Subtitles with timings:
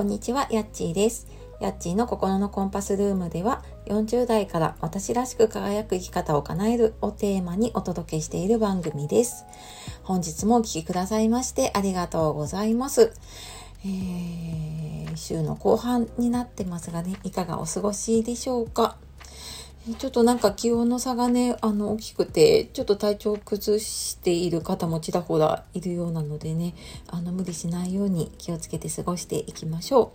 [0.00, 1.26] こんにちは、やっちーです。
[1.60, 9.44] やっちーの心のコンパスルームでは、40代から私らしく輝く生き方を叶えるをテーマにお届けしている番組です。
[10.02, 13.12] 本日もお聴きくださいましてありがとうございます。
[13.84, 18.96] えー、週の後半になってますがね、いかがお過ごしでしょうか？
[19.98, 26.74] ちょっとなんか気温の差がね、あの、大きくて、ちょっと体調を崩している方もちらほらいるようなのでね、
[27.08, 30.12] あの、無理しないように気をつけて過ごしていきましょ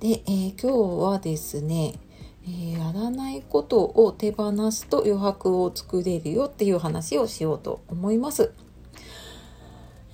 [0.00, 0.02] う。
[0.02, 1.94] で、えー、今日はですね、
[2.44, 8.52] えー、やらないことを手放すと余白を作れるよっていう話をしようと思います。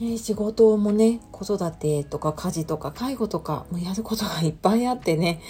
[0.01, 5.43] え、仕事もね、子育てとか家事とか介護とか、もやることがいっぱいあってね、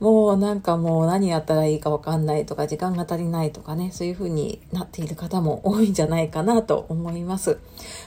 [0.00, 7.58] もうなんかもう何やったらいいかわかんないとか時間が足りないとかねそういう風になっている方も多いんじゃないかなと思います。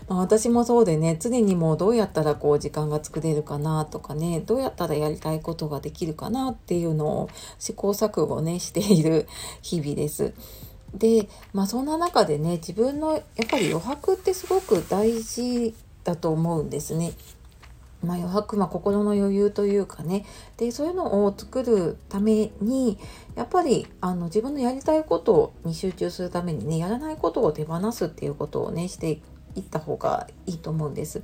[0.09, 9.27] まあ、私もそうでね常にもうどうやったらこう時間が作れるかなとかねどうやったらやりたいことができるかなっていうのを試行錯誤ねしている
[9.61, 10.33] 日々です。
[10.95, 17.13] でまあそんな中でね自分のやっぱり余白ってすごく大事だと思うんですね。
[18.03, 20.25] まあ、余白、まあ、心の余裕というかね
[20.57, 22.97] でそういうのを作るために
[23.35, 29.21] やっぱりあの自分のやりたいことに集中するためにねやらないことを手放すっていうことをねして
[29.55, 31.21] いった方がいいと思うんです。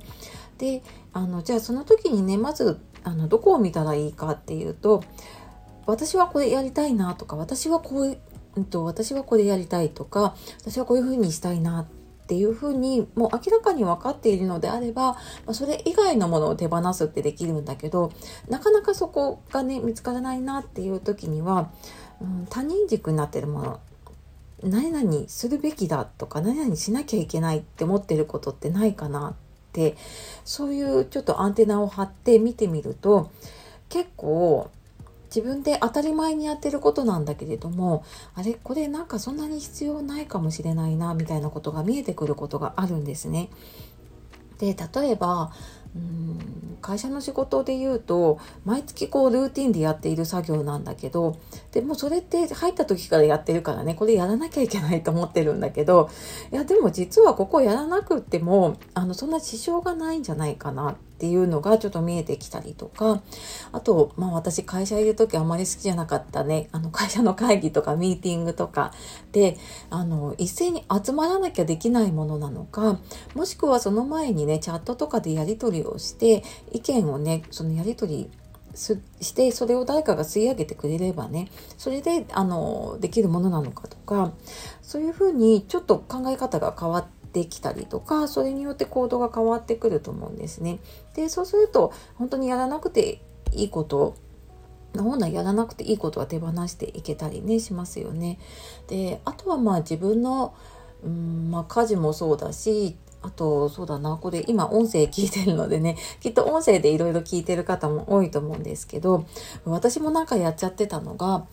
[0.58, 5.02] であのじゃあその時にねまずあのどこを見たらいいかっていうと
[5.86, 8.18] 私はこれやりたいなとか私はこう、
[8.56, 11.99] うん、と私はこれやりたいとか私はこういうふうにしたいなって
[12.30, 18.12] ていうふうにもう明らかに分かっているのであれば、まそれ以外のものを手放すってできるんだけど
[18.48, 21.72] なかなかそこがね見つからないなっていう時には、
[22.20, 23.80] うん、他人軸になってるもの
[24.62, 29.34] 何々するべきだとか何々しなきゃいけないって思ってることってないかなっ
[29.72, 29.96] て
[30.44, 33.32] そういうちょっとアンテナを張って見てみると
[33.88, 34.70] 結構
[35.34, 38.04] 自分で当たり前にやってることなんだけれども
[38.34, 43.48] あれこれなんかそんなに必要ないかもしれないなみたいなことが見えてくることがあるんですね。
[44.58, 45.52] で例えば
[45.96, 51.38] うん会社の仕事で言うと毎月こうルーティンでやっている作業なんだけど
[51.72, 56.10] でもそれって入った時からやってるからねこれやらなきゃいけないと思ってるんだけど
[56.52, 63.22] いやでも実はここやらなくってもあのそんな支障がないんじゃないかなっていうのがちょっと見えてきたりとか
[63.72, 66.70] あと、まあ、私会社いる時あまり好きじゃなかったね。
[66.72, 68.94] あの会社の会議とかミーティングとか
[69.32, 69.58] で
[69.90, 72.98] あの一斉に集まらなきゃできないものなのか
[73.34, 76.42] もしくはその前にねチャットとかでやり取りをして
[76.72, 78.30] 意見をねそのやり取り
[78.74, 84.32] してそれを誰かが吸い上げてくれればねそれであのできるものなのかとか
[84.80, 90.80] そういうふうにちょっと考え方が変わってってきたりとかそれによって行動が変わってくると思うんですね。
[91.14, 93.20] でそうすると本当にやらなくて
[93.52, 94.16] いいこと
[94.96, 98.38] 本来やらなくていいことは手放していけたりねしますよね。
[98.88, 100.54] であとはまあ自分の
[101.02, 109.24] うんまあ、家事もそうだしあと、そうだな、これ今音声聞いてるのでね、 きっと音声でいろいろ聞いてる方も多いと思うんですけど、
[109.66, 111.44] 私もなんかやっちゃってたのが、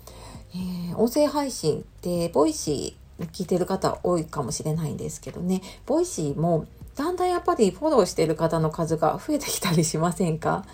[0.54, 10.66] えー、音声配信ってボイシー聞いてる方多いかもしれないんですけどね、ボイシーもだんだんやっぱりフォローしてる方の数が増えてきたりしませんか？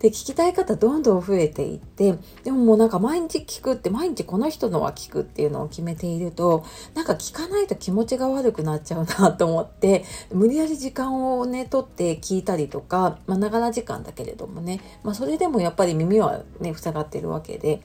[0.00, 6.64] で、聞きたい方どんどん増えていって、でももうなんか毎日聞くって、毎日この人のは聞くっていうのを決めていると、
[6.94, 17.82] なんか聞かないと気持ちが悪くなっちゃうなと思って、無理やり時間をね、取って聞いたりとか、まあ、ながら時間だけれどもね、まあ、それでもやっぱり耳はね、塞がってるわけで、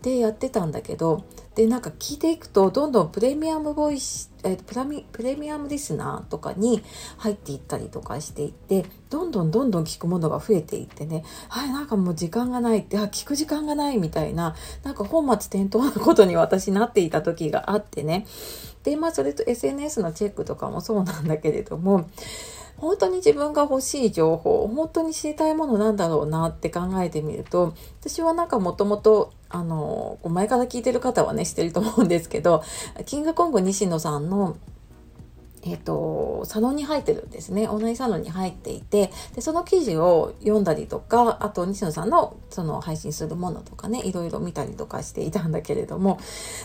[0.00, 1.24] で、やってたんだけど、
[1.54, 6.82] で、なんか聞いていくと、どんどんプレミアムボイス、えー、プラミプレミアムリスナーとかに
[7.18, 18.26] 入っていったりとかしていってどんどんどんどん聞くものが増えていってねはいなんかもう時間がないってあ聞く時間がないみたいななんか本末転倒なことに私なっていた時があってね。
[18.82, 22.10] でまあそれと SNS のチェックとかもそうなんだけれども
[22.82, 32.64] 本当に自分が欲しい情報本当に知りたいものなんだろうなって考えてみると私はなんかもともとあの前から聞いてる方はね知ってると思うんですけど
[33.06, 34.56] キングコング西野さんの
[35.64, 37.68] えっ、ー、と、サロンに入ってるんですね。
[37.68, 46.18] オンラインサロンに入っていて、で、その記事を読んだりとか、あと、西野さんのその配信するものとかね、いろいろ見たりとかしていたんだけれども、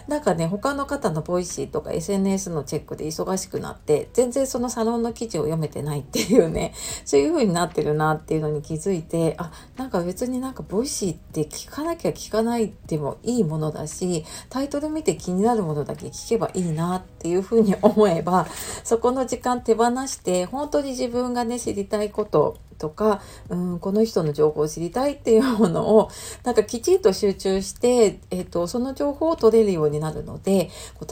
[0.07, 6.73] なんかね、他の方のボイシーとか SNS のチェックで忙しくなって、全然そのサロンの記事を読めてないっていうね、
[7.05, 18.47] そういう風になってるなっていうのに気づいて、あ、なんか別になんかボイシーって聞かなきゃ聞かないでもいいものだし、タイトル見て気になるものだけ聞けばいいなっていう風に思えば、
[18.87, 26.09] そこの時間手放して本当に自分がね知りたいこととか、うん、この人の情報を知りたいっていうものを
[26.45, 30.69] なんかきちんと集中して、えっ、ー、とその情報を取れるようになるので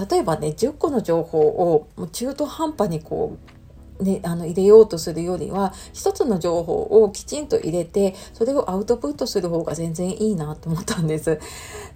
[0.09, 3.54] 例えばね10個の情報を中途半端にこう
[3.99, 11.39] ね、あの入れようとするよりは一つの情報をきちんと入れてそれをアウトプットする方が全然いいなと思ったんです。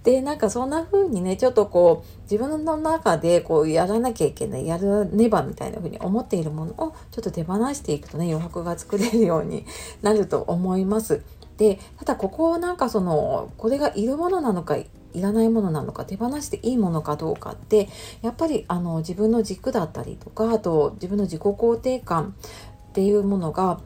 [0.02, 9.66] でなんかそんな風にねちょっとこう自分の中でこうやらなきゃいけないやらねばみたいな風に思っているものをちょっと手放していくとね余白が作れるように
[10.00, 11.22] なると思います。
[11.58, 14.78] でただここをなんかそのこれがいるものなのか
[15.12, 17.88] いらないものなのか手放していいものかどうかって
[18.22, 22.34] やっぱりあの自分の軸だったりとかあと自分の自己肯定感
[22.90, 23.80] っていうものが、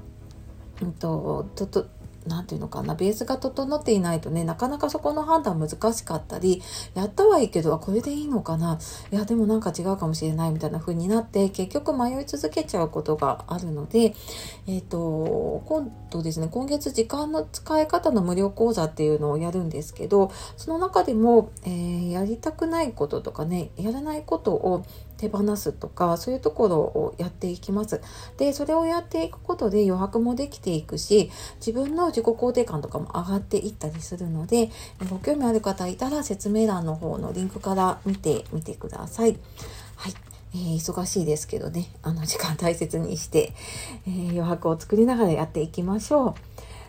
[0.82, 1.86] うんと、とと
[2.26, 6.62] 何て言うのかなベースが整っていないとねなかなかそこの判断難しかったり
[6.94, 8.78] やったはいいけどこれでいいのかな。
[9.12, 14.14] いやでもなんか違うかもしれないみたいな風になって結局迷い続けちゃうことがあるので
[14.66, 24.84] えっ、ー、と今度ですね今月時間の使い方の無料講座っていうのをやるんですけどその中でも、えー、やりたくないこととかねやらないことを
[25.28, 28.00] 手放すとかそういうところをやっていきます。
[28.36, 34.70] でそれをやっていくことで余白もできていくし自分の自己肯定感とかも上がっていったりするので
[35.08, 39.38] ご興味ある方いたら説明欄の方のリンクから見てみてください。
[39.96, 40.14] はい。
[40.54, 43.52] えー、忙しいですけどね、あの時間大切にして、
[44.06, 46.34] えー、余白を作りながらやっていきましょう。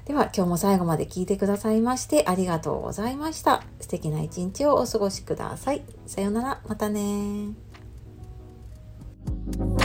[0.06, 3.64] では今日も最後まで聞いてくださいましてありがとうございました。
[3.82, 5.82] 素敵な一日をお過ごしください。
[6.06, 7.65] さようなら、またね
[9.46, 9.85] Bye.